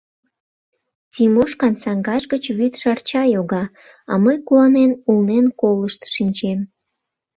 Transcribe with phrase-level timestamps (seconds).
[1.13, 3.63] Тимошкан саҥгаж гыч вӱд шарча йога,
[4.11, 6.59] а мый куанен, улнен колышт шинчем.